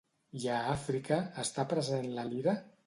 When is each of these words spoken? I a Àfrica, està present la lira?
I 0.43 0.47
a 0.53 0.55
Àfrica, 0.71 1.21
està 1.45 1.67
present 1.77 2.13
la 2.19 2.29
lira? 2.35 2.61